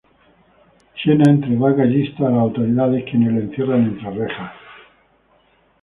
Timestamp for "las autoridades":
2.31-3.03